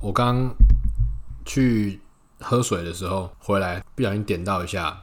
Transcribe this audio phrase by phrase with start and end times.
[0.00, 0.54] 我刚
[1.44, 2.00] 去
[2.40, 4.96] 喝水的时候回来，不小心点到一下，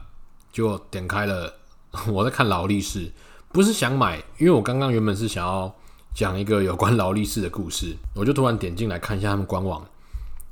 [0.50, 1.52] 就点开了。
[2.08, 3.10] 我在看劳力士，
[3.52, 5.74] 不是想买，因为我刚刚原本是想要
[6.14, 9.86] 讲一个有关劳力士的故事，我就突然点进来看一下他们官网，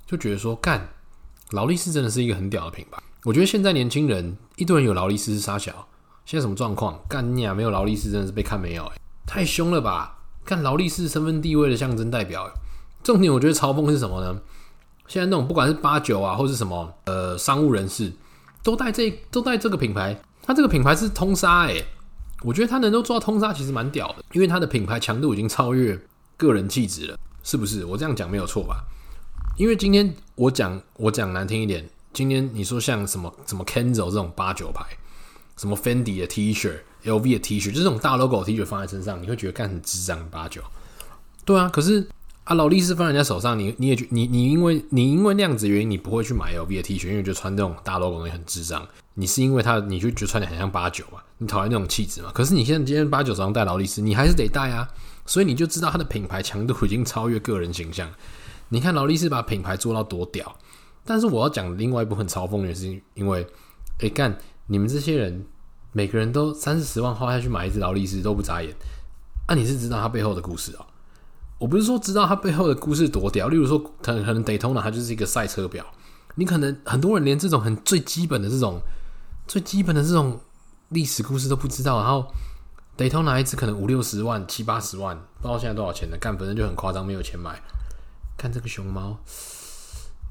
[0.07, 0.89] 就觉得说，干，
[1.51, 3.03] 劳力士真的是一个很屌的品牌。
[3.25, 5.87] 我觉得现在年轻人一堆人有劳力士是杀小，
[6.25, 6.99] 现在什么状况？
[7.09, 8.91] 干你啊，没有劳力士真的是被看没有，
[9.27, 10.19] 太凶了吧！
[10.45, 12.51] 干劳力士身份地位的象征代表，
[13.05, 14.41] 重点我觉得嘲讽是什么呢？
[15.07, 18.11] 现在那种不管是八九啊，或是什么呃商务人士，
[18.63, 21.85] 都带这都带这个品牌，它这个品牌是通杀哎，
[22.43, 25.97] 我觉得它能够做到通杀其实蛮屌的，因为它的品牌强度已经超越
[26.37, 27.85] 个人气质了，是不是？
[27.85, 28.83] 我这样讲没有错吧？
[29.57, 31.89] 因为今天我讲我讲难听一点。
[32.15, 34.87] 今天你说像什么什么 Kenzo 这种八九牌，
[35.57, 36.73] 什么 Fendi 的 T 恤、
[37.05, 40.63] LV 的 T 恤，就这种大 logo T 恤放在身上，你会觉得干很智障八九。
[41.45, 42.07] 对啊，可是
[42.45, 48.87] 啊，劳力士放人家手上，你你也觉你你因为你因为那样子原因，你不会去买 LV 的 T 恤，因为就穿这种大 logo 东西很智障。
[49.15, 52.31] 你是因为他，你就觉得穿的很像八九嘛，你讨厌那种气质嘛。
[52.35, 54.87] 可是你现在今天八九手上戴劳力士，你还是得戴啊，
[55.25, 58.11] 所以你就知道它的品牌强度已经超越个人形象。
[58.69, 60.55] 你看劳力士把品牌做到多屌。
[61.07, 63.47] 但是我要讲另外一部分嘲讽的是，因为，
[64.01, 64.37] 哎干，
[64.67, 65.45] 你们这些人
[65.93, 68.75] 每个人都三四十万花下去买一只劳力士都不眨眼，
[69.47, 70.87] 啊，你是知道他背后的故事哦？
[71.59, 75.85] 我不是说知道它背后的故事多屌，例如说，可能可能 Daytona 它就是一个赛车表，
[76.35, 78.81] 你可能很多人连这种很最基本的这种
[79.47, 80.41] 最基本的这种
[80.89, 82.27] 历史故事都不知道，然后
[82.97, 87.61] Daytona 一只可能五六十万、七八十万，不知道现在多少钱的，干本身就很夸张，没有钱买，
[88.37, 89.19] 看这个熊猫。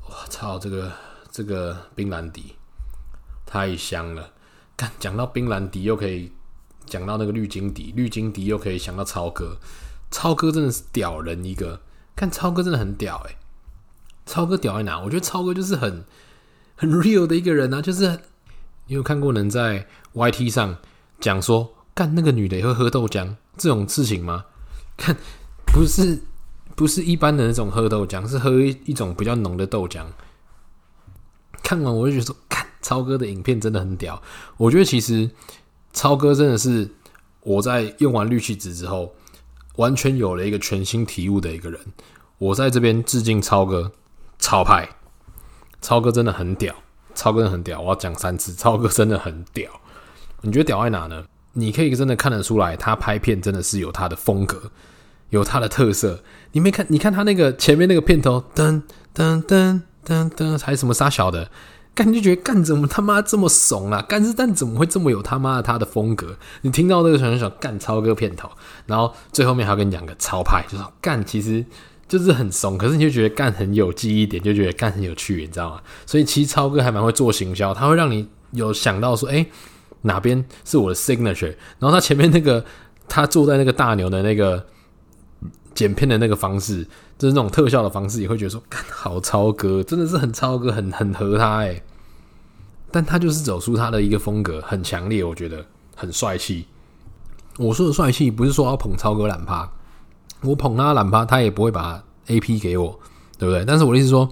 [0.06, 0.92] 我操，这个
[1.32, 2.56] 这个冰兰迪
[3.46, 4.30] 太香了！
[4.76, 6.32] 看讲到冰兰迪，又可以
[6.86, 9.58] 讲到那个绿金迪，绿金迪又可以想到超哥，
[10.14, 11.82] 超哥真的是屌人一个。
[12.16, 13.36] 看超哥真的很屌诶，
[14.26, 15.00] 超哥屌在哪？
[15.02, 16.06] 我觉得超哥就是很
[16.76, 18.20] 很 real 的一个人啊，就是
[18.86, 20.78] 你有看过能在 YT 上
[21.20, 24.46] 讲说干那个女的也会喝豆浆这种事情吗？
[24.96, 25.18] 看
[25.66, 26.22] 不是。
[26.76, 30.04] 不是一般的那种喝豆浆，是喝一种比较浓的豆浆。
[31.62, 34.20] 看完我就觉得说，看超哥的影片真的很屌。
[34.58, 35.30] 我觉得其实
[35.94, 36.90] 超哥真的是
[37.42, 39.14] 我在用完氯气质之后，
[39.78, 41.80] 完全有了一个全新体悟的一个人。
[42.38, 43.92] 我在这边致敬超哥，
[44.40, 44.90] 超派，
[45.82, 46.76] 超哥真的很屌，
[47.16, 47.82] 超哥真的很屌。
[47.82, 49.70] 我要讲三次，超哥真的很屌。
[50.42, 51.26] 你觉得屌在哪呢？
[51.54, 54.72] 你可以真的看得出来，他拍片真的是有他的风格。
[55.30, 56.86] 有他的特色，你没看？
[56.90, 58.84] 你看他那个前面那个片头，噔
[59.16, 61.50] 噔噔噔噔，还什么杀小的，
[61.96, 64.02] 干就觉得干怎么他妈这么怂啊？
[64.02, 66.36] 干是但怎么会这么有他妈的他的风格？
[66.62, 68.50] 你听到那个小小干超哥片头，
[68.88, 71.64] 然后最后面还要跟你讲个超派，就说干其实
[72.08, 75.82] 就是很怂，可是你就觉得干很有记忆点，就觉得干很有趣，你知道吗？
[76.06, 79.46] 所以其实超哥还蛮会做行销，他会让你有想到说，哎、
[80.02, 81.56] 哪边是我的 signature？
[81.80, 82.66] 然后他前面那个
[83.08, 84.66] 他坐在那个大牛的那个。
[85.74, 86.84] 剪片的那个方式，
[87.18, 88.62] 就是那种特效的方式，也会觉得说，
[88.92, 91.82] 好超哥，真的是很超哥，很很合他哎。
[92.92, 96.66] 但他就是走出他的一个风格，很强烈，我觉得很帅气。
[97.58, 99.68] 我说的帅气，不是说要捧超哥懒趴，
[100.42, 103.00] 我捧他懒趴，他也不会把 AP 给我，
[103.38, 103.66] 对不对？
[103.66, 104.30] 但是我的意思说，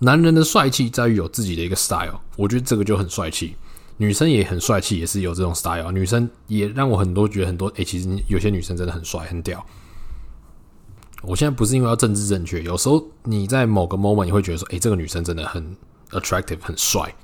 [0.00, 3.54] 男人的帅气在于有自己的一个 style，我觉得这个就很帅气。
[3.98, 5.90] 女生也很帅气，也是有这种 style。
[5.90, 9.64] 女生也让我很多觉得很多，哎，其实有些女生真的很帅，很屌。
[11.22, 15.76] 我现在不是因为要政治正确，有时候你在某个 moment 你会觉得说，哎，这个女生真的很
[16.10, 17.14] attractive，很帅，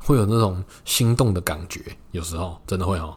[0.00, 1.80] 会有那种心动的感觉。
[2.10, 3.16] 有时候真的会哦。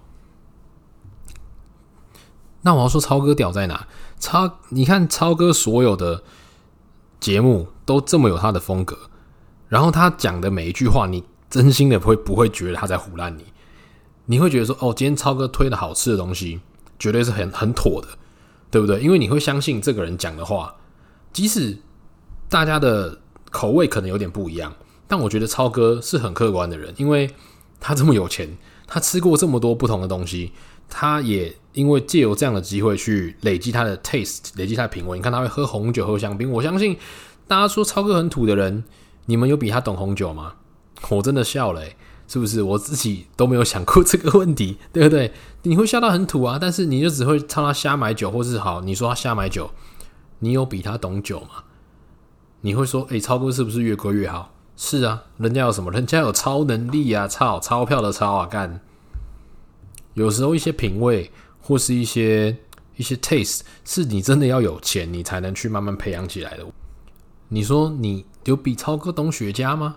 [2.62, 3.88] 那我要说超哥屌在哪？
[4.20, 6.22] 超，你看超哥所有的
[7.20, 8.98] 节目都这么有他的风格，
[9.70, 13.46] 然后他讲的每一句话，你真心的会不会觉得他在胡乱你？
[14.26, 16.60] 你会觉得说，哦，今天超哥推的好吃的东西，
[17.00, 18.10] 绝对是很很妥的。
[18.72, 19.00] 对不对？
[19.02, 20.76] 因为你会相信这个人讲的话，
[21.34, 21.78] 即使
[22.48, 23.20] 大家的
[23.52, 24.74] 口味可能有点不一样，
[25.08, 27.30] 但我觉得超哥是很客观的人，因为
[27.80, 28.58] 他这么有钱，
[28.88, 30.52] 他吃过这么多不同的东西，
[30.88, 35.18] 他也因为借由这样的机会去累积他的 taste，累积他的品味。
[35.18, 36.98] 你看他会喝红酒、喝香槟，我相信
[37.48, 38.84] 大家说超哥很土的人，
[39.26, 40.56] 你们有比他懂红酒吗？
[41.10, 41.96] 我真的笑了欸。
[42.30, 45.34] 是不是我自己都没有想过这个问题， 对不对？
[45.64, 49.72] 你会笑到很土啊，但是你就只会唱他瞎买酒，或是好，你说他瞎买酒，
[50.38, 51.64] 你有比他懂酒吗？
[52.62, 54.54] 你会说，诶，超哥是不是越贵越好？
[54.78, 55.90] 是啊，人家有什么？
[55.92, 58.80] 人家有超能力啊，超钞票的钞啊，干。
[60.14, 62.56] 有时候一些品味或是一些
[62.96, 66.66] 一些 taste，是你真的要有钱，你才能去慢慢培养起来的。
[67.48, 69.96] 你说你有比超哥懂雪茄吗？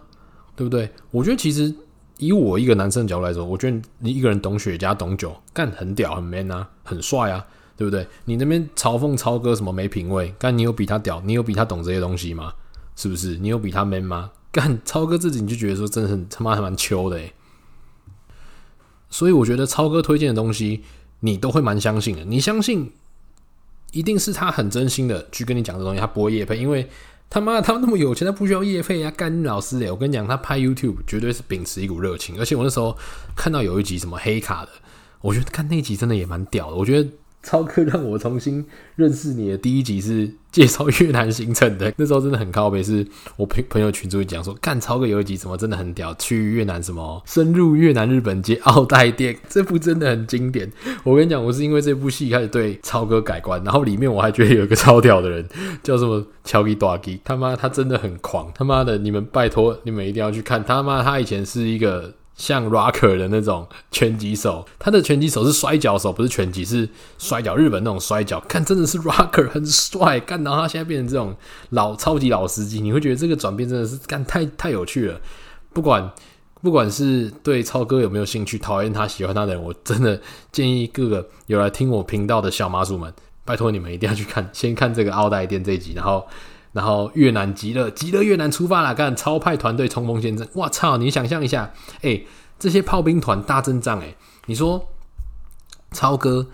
[0.57, 0.91] 对不对？
[1.11, 1.75] 我觉得其实
[2.23, 7.45] 以我一个男生的角度来说，我觉得你一个人懂雪茄、懂酒，干很屌、很 man 啊，很帅啊，
[7.77, 8.07] 对不对？
[8.27, 12.55] 你那边嘲讽超哥什么没品味，干你有比他屌，你有比他懂这些东西吗？
[12.95, 13.39] 是不是？
[13.39, 14.31] 你有比他 man 吗？
[14.53, 17.33] 干超哥自己你就觉得说真的很他妈还蛮秋的诶。
[19.11, 20.85] 所以我觉得超哥推荐的东西，
[21.21, 22.25] 你都会蛮相信的。
[22.25, 22.93] 你相信
[23.91, 26.89] 一定是他很真心的去跟你讲这东西，他不会夜配，因为
[27.33, 29.11] 他妈他们那么有钱，他不需要业配啊。
[29.11, 32.39] 干老师诶，我跟你讲，他拍 YouTube 绝对是秉持一股热情。
[32.39, 32.95] 而且我那时候
[33.35, 34.71] 看到有一集什么黑卡的，
[35.23, 36.77] 我觉得看那集真的也蛮屌的。
[36.77, 37.09] 我觉得。
[37.43, 38.65] 超哥让我重新
[38.97, 43.07] 认识你的第一集是介绍越南行程的， 那时候真的很靠北，是
[43.37, 50.71] 我朋朋友群组讲说，干超哥有一集什么真的很屌，去越南什么深入越南日本街奥黛店， 这部真的很经典。
[51.03, 55.47] 我跟你讲，我是因为这部戏开始对超哥改观，然后里面我还觉得有一个超屌的人
[55.83, 62.15] 叫什么乔吉多吉，他妈他真的很狂，他妈的你们拜托你们一定要去看，他妈他以前是一个。
[62.37, 66.89] 像 Rocker 的那种拳击手，他的拳击手是摔跤手，不是拳击，是
[67.19, 67.55] 摔跤。
[67.55, 70.19] 日本那种摔跤，看真的是 Rocker 很帅。
[70.21, 71.37] 干到他现在变成这种
[71.71, 75.21] 老超级老司机，你会觉得这个转变真的是干太太有趣了。
[75.73, 76.11] 不管
[76.61, 80.21] 不管是对超哥有没有兴趣，讨厌他喜欢他的人，我真的
[80.51, 83.13] 建议各个有来听我频道的小麻薯们，
[83.45, 86.27] 拜托你们一定要去看，先看这个奥黛店这一集，然后
[86.73, 90.97] 然后越南极乐极乐越南出发了，干超派团队冲锋陷阵，我操！
[90.97, 92.23] 你想象一下，哎、
[92.59, 94.17] 这些炮兵团大阵仗，诶，
[94.47, 94.89] 你说
[95.91, 96.47] 超哥，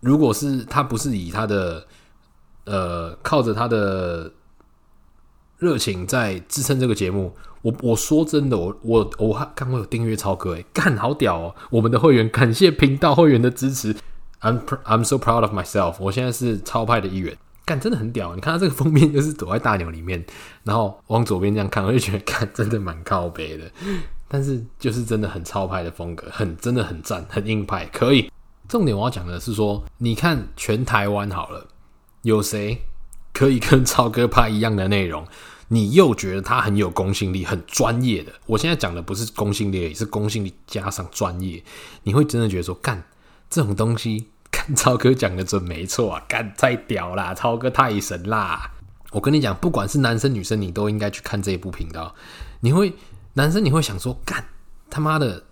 [0.00, 1.86] 如果是他不是以他的
[2.64, 4.32] 呃靠着他的
[5.58, 11.54] 热情在支撑这个节目，我我说真的，我我我还刚刚有订阅超哥，诶，干好屌哦！
[11.70, 13.92] 我们的会员感谢频道会员的支持
[14.40, 17.36] ，I'm I'm so proud of myself，我现在是超派的一员，
[17.68, 18.34] 干真的很屌！
[18.34, 20.24] 你看他这个封面就是躲在大牛里面，
[20.64, 23.70] 然后往左边这样看，我就觉得干真的蛮靠北的。
[24.26, 28.32] 但是就是真的很超派的风格，很真的很赞，很硬派，可以。
[28.66, 31.66] 重点我要讲的是说，你看全台湾好了，
[32.22, 32.80] 有谁
[33.34, 35.26] 可以跟超哥拍一样的内容？
[35.68, 38.32] 你又觉得他很有公信力、很专业的？
[38.46, 41.62] 我现在讲的不是公信力，也是公信力加上专业，
[42.04, 43.04] 你会真的觉得说，干
[43.50, 44.28] 这种东西，
[44.76, 48.70] 超哥讲的准没错啊，干太屌啦，超哥太神啦！
[49.12, 52.14] 我跟你讲，不管是男生女生，你都应该去看这一部频道，
[52.60, 52.94] 你会。
[53.34, 54.44] 男生你会想说，干
[54.90, 55.44] 他妈的，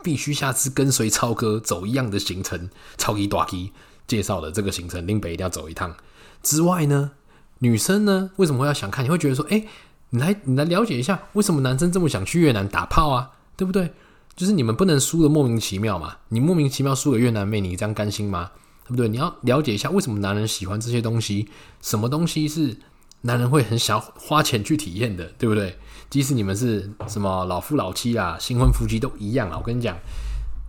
[0.00, 3.72] 必须下次跟随超哥走一样的行程，超级大 K
[4.06, 5.96] 介绍的这个行程，林北一定要走一趟。
[6.40, 7.10] 之外呢，
[7.58, 9.04] 女生呢为什么会要想看？
[9.04, 9.64] 你会觉得说，哎，
[10.10, 13.32] 你来你来了解一下，为什么男生这么想去越南打炮啊？
[13.56, 13.92] 对不对？
[14.36, 18.52] 就是你们不能输的莫名其妙嘛，你莫名其妙输给越南妹，你这样甘心吗？
[18.84, 19.08] 对不对？
[19.08, 21.48] 你要了解一下为什么男人喜欢这些东西，
[21.80, 22.76] 什么东西是
[23.22, 25.78] 男人会很想花钱去体验的，对不对？
[26.10, 29.56] 即使你们是什么老夫老妻啊，新婚夫妻都一样啊。
[29.58, 29.96] 我跟你讲，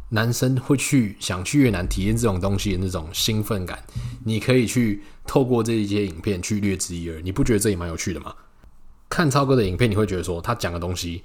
[0.09, 3.83] 男生会去想去越南体验这种东西的那种兴奋感，
[4.23, 7.19] 你可以去透过这一些影片去略知一二。
[7.21, 8.33] 你不觉得这也蛮有趣的吗？
[9.09, 11.23] 看超哥的影片，你会觉得说他讲的东西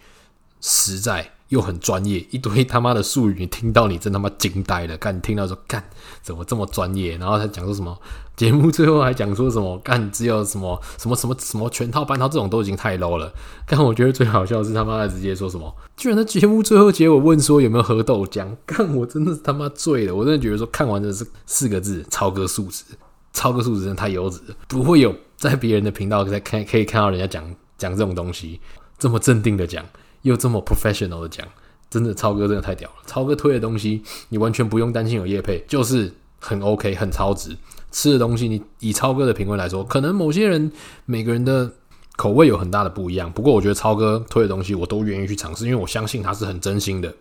[0.60, 1.32] 实在。
[1.48, 4.94] 又很专业，一堆他妈的术语，你听到你真他妈惊呆了。
[4.98, 5.82] 干，你听到说干，
[6.20, 7.16] 怎么这么专业？
[7.16, 7.98] 然后他讲说什么？
[8.36, 9.78] 节目最后还讲说什么？
[9.78, 13.32] 干，只有什么什么什么什么全套半套这种都已经太 low 了。
[13.66, 15.74] 但我觉得最好笑是他妈的直接说什么？
[15.96, 18.54] 居然在节目最后结尾问说有没有喝豆浆？
[18.66, 20.14] 干，我真的是他妈醉了。
[20.14, 22.84] 我真的觉得说看完的是四个字：超哥素质。
[23.32, 24.38] 超哥素质真的太幼稚，
[24.68, 27.42] 不会有在别人的频道在看可以看到人家讲
[27.78, 28.60] 讲这种东西
[28.98, 29.82] 这么镇定的讲。
[30.22, 31.46] 又这么 professional 的讲，
[31.90, 32.96] 真的超哥真的太屌了！
[33.06, 37.56] 超哥推的东西，你完全不用担心有业配，就是很 OK，很超值。
[37.90, 40.70] 吃的东西，你以超哥的品味来说，可能某些人
[41.06, 41.72] 每个人的
[42.16, 43.32] 口味有很大的不一样。
[43.32, 47.14] 不过我觉得超哥推的东西，我都愿意去尝试，因为我相信他是很真心的，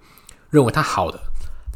[0.50, 1.20] 认为他好的。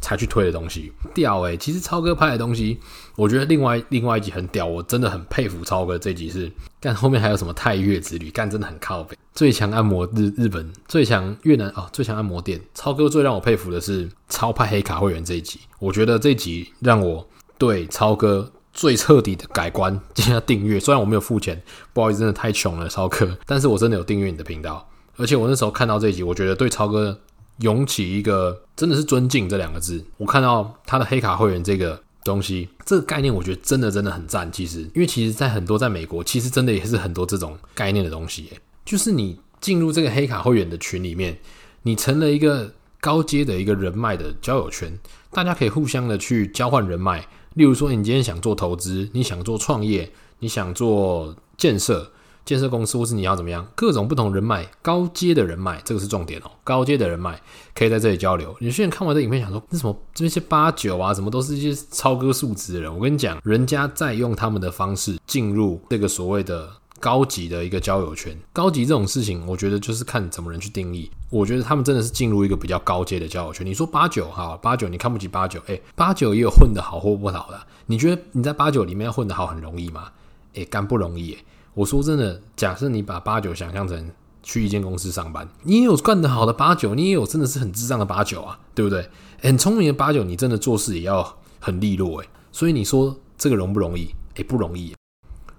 [0.02, 2.78] 才去推的东西屌诶、欸，其实超哥拍的东西，
[3.16, 5.96] 我觉得另外另外一集很屌，我真的很佩服超哥。
[5.96, 9.16] 这集是干后面还有什么泰越之旅，干真的很靠北。
[9.32, 12.60] 最强按摩日日本，最强越南哦，最强按摩店。
[12.74, 19.98] 超哥最让我佩服的是超派黑卡会员这一集，我觉得这一集让我对超哥最彻底的改观。
[20.12, 23.38] 加订阅，虽然我没有付钱，不好意思，真的太穷了，超哥。
[23.46, 27.18] 但是我真的有订阅你的频道，而且我那时候看到这一集，我觉得对超哥。
[27.62, 34.50] 涌起一个真的是尊敬这两个字，我看到他的黑卡会员这个东西，这个概念我觉得真的真的很赞。
[34.52, 38.50] 其实，因为其实，在很多在美国，其实真的也是很多这种概念的东西。
[38.84, 41.38] 就是你进入这个黑卡会员的群里面，
[41.82, 44.96] 你成了一个高阶的一个人脉的交友圈，
[45.30, 47.26] 大家可以互相的去交换人脉。
[47.54, 52.10] 例如说，你今天想做投资，你想做创业，你想做建设，
[52.44, 56.50] 建设公司，或是你要怎么样，各种不同人脉，高阶的人脉，这个是重点哦。
[56.64, 57.40] 高阶的人脉
[57.74, 58.54] 可以在这里交流。
[58.60, 62.92] 有些人看完这影片，想说，那什么这些八九啊，什么都是一些超哥素质的人。
[62.92, 66.68] 我跟你讲，人家在用他们的方式进入这个所谓的
[66.98, 68.36] 高级的一个交友圈。
[68.52, 71.10] 高级这种事情，我觉得就是看怎么人去定义。
[71.30, 73.64] 我觉得他们真的是进入一个比较高阶的交友圈。
[73.64, 77.60] 你说八九哈，八九你看不起八九，诶，八九也有混得好或不好的。
[77.86, 80.08] 你觉得你在八九里面混得好很容易吗？
[80.54, 81.38] 诶，干不容易。
[81.74, 84.10] 我说真的，假设你把八九想象成
[84.42, 89.08] 去一间公司上班，你也有干得好的八九，你也有真的是很智障的八九啊，对不对？
[89.40, 92.28] 很聪明的八九，你真的做事也要很利落诶。
[92.52, 94.14] 所以你说这个容不容易？
[94.34, 94.94] 诶，不容易。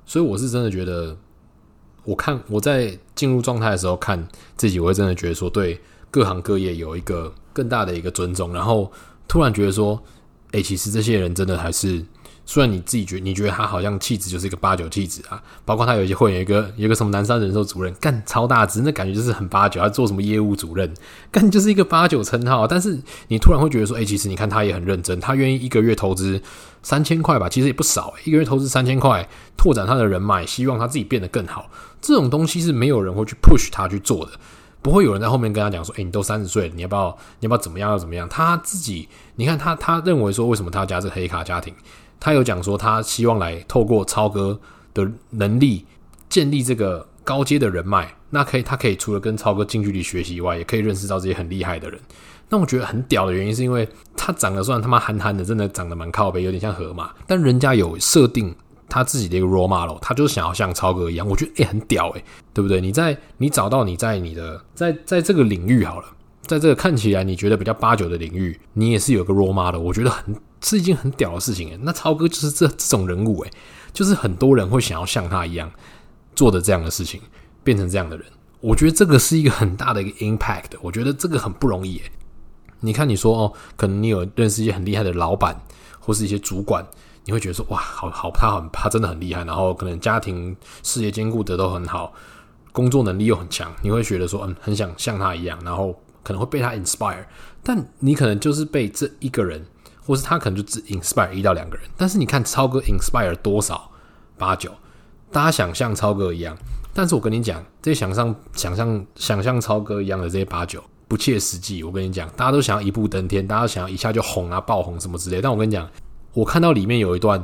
[0.06, 1.18] 所以我是真的觉得，
[2.04, 8.92] 我看我在进入状态的时候看自己，我会真的觉得说，对各行各业有一个更大的一个尊重，然后
[9.28, 10.00] 突然觉得说，
[10.52, 12.06] 诶，其实这些人真的还是。
[12.46, 20.94] 虽然你自己觉得你觉得他好像气质就是一个八九气质啊，包括他有一些会员，有一个有一个什么南山人寿主任，干超大只，那感觉就是很八九，他做什么业务主任，
[21.32, 22.68] 干就是一个八九称号。
[22.68, 26.42] 但是你突然会觉得说，哎、其实你看他也很认真，他愿意一个月投资
[26.82, 31.70] 三千块吧，其实也不少、一个月投资三千块，拓展他的人脉，希望他自己变得更好。
[32.02, 34.34] 这种东西是没有人会去 push 他去做的，
[34.82, 38.28] 不会有人在后面跟他讲说，哎、你都三十岁了，你要不要你要不要怎么样要怎么样？
[38.28, 39.08] 他自己，
[39.38, 41.74] 你看他他认为说，为什么他要加这个黑卡家庭？
[42.24, 44.58] 他有讲说，他希望来透过超哥
[44.94, 45.86] 的能力
[46.30, 48.16] 建立这个高阶的人脉。
[48.30, 52.00] 那可以，他可以除了跟超哥近距离学习以外，也可以认识到这些很厉害的人。
[52.48, 57.12] 那我觉得很屌的原因，是因为他长得算他妈憨憨的，真的长得蛮靠北，有点像河马。
[57.28, 58.56] 但人家有设定
[58.88, 61.28] 他自己的一个 role model，他就想要像超哥一样。
[61.28, 62.80] 我觉得诶、很屌诶、对不对？
[62.80, 66.06] 你在你找到你在你的在在这个领域好了，
[66.44, 70.34] 在这个看起来你觉得比较八九的领域，你也是有个 role model，我觉得很。
[70.64, 73.52] 是一件很屌的事情诶，那超哥就是这这种人物诶，
[73.92, 75.70] 就是很多人会想要像他一样
[76.34, 77.22] 做的这样的事情，
[77.64, 78.26] 变成这样的人。
[78.62, 82.12] 我觉得这个是一个很大的一个 impact，我觉得这个很不容易诶。
[82.80, 85.54] 你看，你说哦，可能你有认识一些很厉害的老板
[86.00, 86.86] 或是一些主管，
[87.26, 92.14] 你会觉得说哇，好好，他很他真的很厉害，然后可能家庭事业兼顾的都很好，
[92.72, 95.94] 工作能力又很强，你会觉得说嗯，很想像他一样，然后
[96.24, 97.26] 可能会被他 inspire，
[97.62, 99.66] 但你可能就是被这一个人。
[100.06, 103.90] 或是他可能就只 inspire 一到两个人，但是你看超哥 inspire 多少
[104.38, 104.72] 八九，
[105.32, 106.58] 大家想像超哥一样，
[106.94, 111.84] 但是我跟你讲，这些想象想象想象超哥一样的这些八九不切实际。
[111.84, 115.42] 我跟你讲，大家都想要一步登天，大家都想要一下就红啊爆红什么之类。
[115.42, 115.90] 但我跟你讲，
[116.34, 117.44] 我看到里面有一段，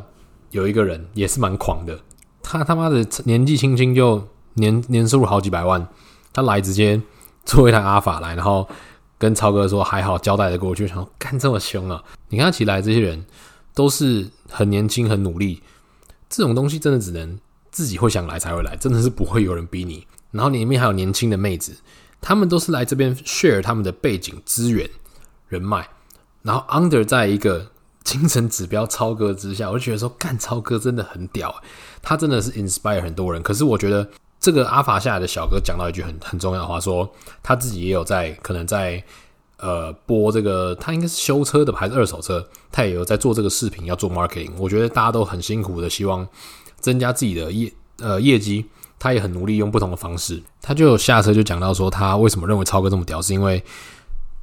[0.51, 1.97] 有一个人也是蛮狂的，
[2.43, 5.87] 他他妈的年纪轻轻就年年收入好几百万，
[6.33, 7.01] 他来直接
[7.45, 8.67] 坐一台阿法来，然后。
[9.19, 12.01] 跟超哥说还好，交代的过去，想干这么凶啊！
[12.29, 13.25] 你看起来这些人
[13.75, 15.61] 都是很年轻、很努力，
[16.29, 17.37] 这种东西真的只能
[17.69, 20.07] 自己会想来才会来，真的是不会有人逼你。
[20.31, 21.75] 然后里面还有年轻的妹子，
[22.21, 24.89] 他们都是来这边 share 他们的背景、资源、
[25.49, 25.85] 人脉，
[26.41, 27.69] 然后 under 在一个
[28.05, 31.53] 精神指标超哥之下，我就觉得说干超哥真的很屌，
[32.01, 33.43] 他真的是 inspire 很多人。
[33.43, 34.09] 可是我觉得。
[34.39, 37.09] 这个阿法下来的小哥讲到一句很很重要的话，说
[37.43, 39.03] 他自己也有在可能在
[39.57, 44.51] 呃播这个，他应该是修车的还是二手车，他也有在做这个视频要做 marketing。
[44.57, 46.25] 我觉得大家都很辛苦的，希望
[46.79, 48.65] 增加自己的业呃业绩，
[48.97, 50.41] 他也很努力用不同的方式。
[50.61, 53.61] 他就有下车就讲到说，他为什么认为超哥这么屌，是因为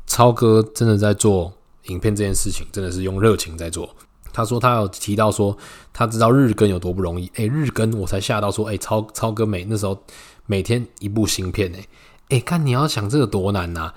[0.06, 1.50] 超哥真的在做
[1.84, 3.88] 影片这件事情，真的是用热情在做。
[4.36, 5.56] 他说他有提到说
[5.94, 10.04] 他知道日更有多不容易，诶，日更我才吓到说，诶，超超哥每那时候
[10.44, 11.88] 每天一部新片，诶，
[12.28, 13.94] 诶，看你要想这个多难呐，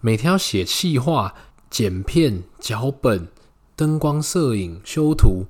[0.00, 1.34] 每天要写企划、
[1.68, 3.28] 剪片、脚本、
[3.76, 5.44] 灯光、摄影、修图，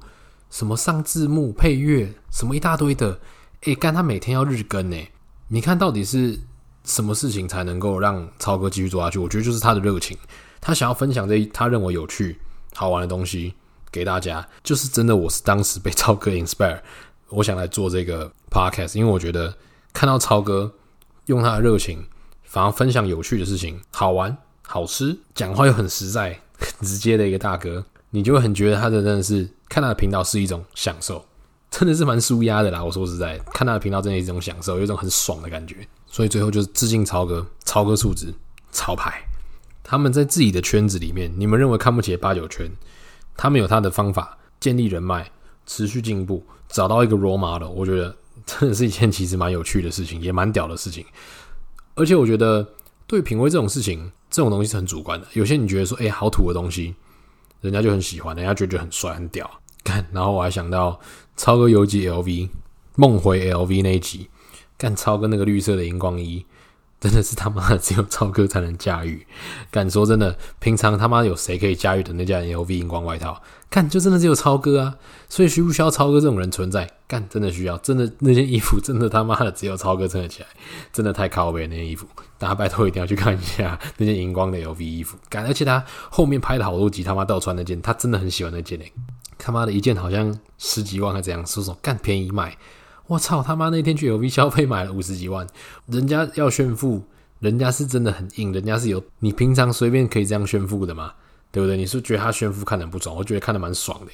[0.50, 3.21] 什么上字幕、配乐，什么一大堆的，
[3.61, 5.12] 诶，干他每天要日更诶，
[5.47, 6.40] 你看到底是
[6.83, 9.21] 什么事情才能够让超哥继续做下去？
[9.21, 10.18] 我觉得就是他的热情，
[10.61, 12.37] 他想要分享这他认为有趣
[12.75, 13.54] 好玩的东西。
[13.90, 16.80] 给大家，就是真的，我是当时被超哥 inspire，
[17.28, 19.54] 我想来做这个 podcast，因为我觉得
[19.92, 20.72] 看到超哥
[21.26, 22.04] 用他的热情，
[22.44, 31.24] 反而分享有趣的事情，好玩、好吃，讲话又很实在、很直接的一个大哥，你就会很觉得他的真的是看他的频道是一种享受，
[31.70, 32.84] 真的是蛮舒压的啦。
[32.84, 35.76] 我说实在，看他的频道真的是一种享受，有一种很爽的感觉。
[36.06, 38.32] 所以最后就是致敬超哥，超哥素质
[38.72, 39.22] 超牌。
[39.82, 42.70] 他们在自己的圈子里面，你们认为看不起的八九圈。
[43.36, 45.26] 他们有他的方法建立人脉，
[45.66, 51.04] 持续进步，找到一个 role model，我觉得真的是一件其实蛮有趣的事情，也蛮屌的事情。
[51.94, 52.66] 而且我觉得
[53.06, 55.26] 对品味这种事情，这种东西是很主观的。
[55.32, 56.94] 有些你觉得说，哎、好土的东西，
[57.60, 59.50] 人家就很喜欢，人家觉得很帅很屌。
[59.84, 60.98] 看，然后我还想到
[61.36, 62.48] 超哥有集 LV
[62.96, 64.28] 梦回 LV 那一集，
[64.76, 66.44] 看超哥那个绿色的荧光衣，
[66.98, 69.26] 真的是他妈的只有超哥才能驾驭。
[69.70, 73.40] 敢说真的，平常他妈有谁可以驾驭的那件 LV 荧光外套？
[73.68, 74.94] 干就真的只有超哥啊！
[75.28, 76.88] 所以需不需要超哥这种人存在？
[77.06, 80.48] 干真的需要，真的那件衣服真的他妈的只有超哥撑得起来，
[80.92, 82.06] 真的太靠北那件衣服，
[82.38, 85.18] 大家拜托一定要去看一下那件荧光的 LV 衣服。
[85.28, 88.92] 干，而且他后面拍了好多集，他妈都有穿那件，他真的很喜欢那件诶、欸。
[89.38, 92.56] 他妈的一件好像十几万还怎样，说说干便宜卖。
[93.08, 93.68] 我操他妈！
[93.68, 95.46] 那天去 LV 消费买了五十几万，
[95.86, 97.02] 人家要炫富，
[97.40, 101.12] 人家是真的很硬，人家是有你平常随便可以这样炫富的吗？
[101.52, 101.76] 对不对？
[101.76, 103.14] 你是，觉得他炫富看得不爽？
[103.14, 104.12] 我觉得看得蛮爽的。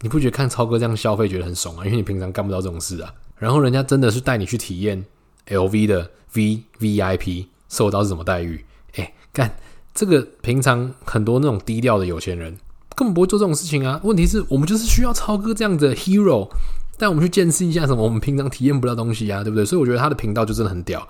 [0.00, 1.84] 你不觉得看超哥这样消费觉得很爽啊？
[1.84, 3.12] 因为你平常干不到这种事啊。
[3.36, 5.04] 然后人家真的是带你去体验
[5.48, 8.64] LV 的 V VIP 受到是什么待遇？
[8.96, 9.54] 哎，干
[9.92, 12.56] 这个平常很多那种低调的有钱人
[12.96, 14.00] 根本不会做这种事情啊。
[14.02, 16.48] 问题是我们就是需要超哥这样的 hero。
[17.00, 19.64] 带我们去见识一下什么我们平常体验不到东西啊，对不对？
[19.64, 21.00] 所以我觉得他的频道就真的很屌，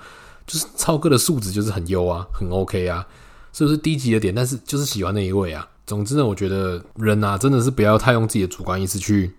[0.47, 3.05] 就是超哥的素质就是很优啊，很 OK 啊，
[3.53, 4.33] 是不是低级的点？
[4.33, 5.69] 但是就是喜欢那一位啊。
[5.89, 9.33] 总之呢，我觉得人啊，真的是不要太用自己的主观意识去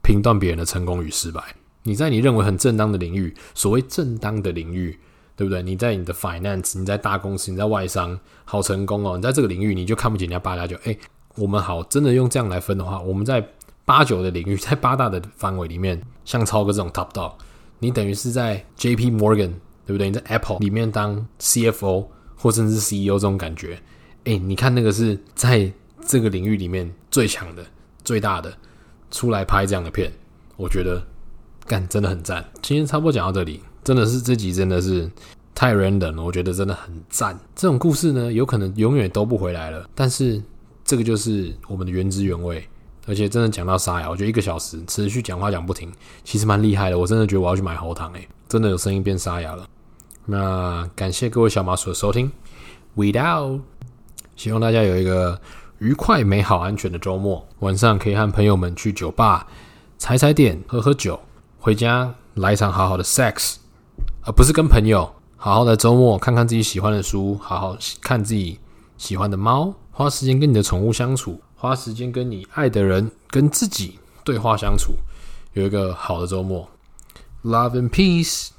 [0.00, 1.42] 评断别人的成功与失败。
[1.82, 4.96] 你在你认为很正当的领域，所谓正当的领域，
[5.34, 5.60] 对不对？
[5.64, 9.16] 你在你的 finance，你在大公司，你在外商，好成功哦。
[9.16, 10.76] 你在这个领域，你就看不起人家八加九。
[10.84, 10.96] 哎，
[11.34, 13.44] 我们好，真的用这样来分的话，我们在。
[13.88, 17.32] 八九的领域， 在八大的范围里面，像超哥这种 top dog，
[17.78, 19.52] 你等于是在 JP Morgan，
[19.86, 20.08] 对不对？
[20.08, 23.80] 你在 Apple 里面当 CFO 或甚至 CEO 这种感觉，
[24.24, 25.72] 哎，你看那个是在
[26.06, 27.64] 这个领域里面最强的、
[28.04, 28.52] 最大的，
[29.10, 30.12] 出来拍这样的片，
[30.58, 31.02] 我觉得
[31.64, 32.44] 干真的很赞。
[32.60, 35.10] 今天差不多讲到这里，真的是这集真的是
[35.54, 37.38] 太 random 了，我觉得真的很赞。
[37.56, 40.42] 这种故事呢，有可能永远都不回来了，但是
[40.84, 42.62] 这个就是我们的原汁原味。
[43.08, 45.90] 而且真的讲到沙哑，我觉得一个小时持续讲话讲不停，
[46.24, 46.98] 其实蛮厉害的。
[46.98, 49.66] 我真的觉得我要去买喉糖诶，真的有声音变沙哑了。
[50.26, 52.30] 那感谢各位小麻薯的收听
[52.94, 53.60] ，Without，
[54.36, 55.40] 希望大家有一个
[55.78, 57.48] 愉快、美好、安全的周末。
[57.60, 59.46] 晚上可以和朋友们去酒吧、
[59.96, 61.18] 踩踩点、喝喝酒，
[61.58, 63.56] 回家来一场好好的 sex，
[64.26, 68.60] 而不是跟朋友好好的周末看看自己喜欢的书，好好看自己
[68.98, 71.40] 喜欢的猫，花时间跟你的宠物相处。
[71.60, 74.94] 花时间跟你爱的人、跟自己对话相处，
[75.54, 76.70] 有一个好的周末。
[77.42, 78.50] Love and peace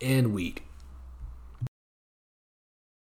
[0.00, 0.56] and weed.